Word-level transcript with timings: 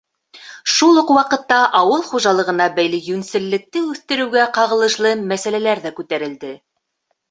Шул 0.75 1.01
уҡ 1.01 1.11
ваҡытта 1.17 1.59
ауыл 1.81 2.07
хужалығына 2.09 2.69
бәйле 2.81 3.03
йүнселлекте 3.13 3.87
үҫтереүгә 3.93 4.51
ҡағылышлы 4.61 5.17
мәсьәләләр 5.33 5.89
ҙә 5.89 5.99
күтәрелде. 6.03 6.57